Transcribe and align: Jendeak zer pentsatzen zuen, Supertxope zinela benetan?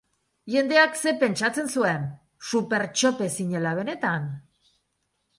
Jendeak 0.51 0.95
zer 1.01 1.17
pentsatzen 1.23 1.67
zuen, 1.73 2.07
Supertxope 2.51 3.27
zinela 3.41 3.75
benetan? 3.81 4.25